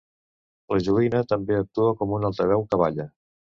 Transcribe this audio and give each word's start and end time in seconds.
La 0.73 0.79
joguina 0.87 1.19
també 1.35 1.59
actua 1.59 1.93
com 2.01 2.17
un 2.19 2.27
altaveu 2.33 2.67
que 2.73 2.83
balla. 2.87 3.09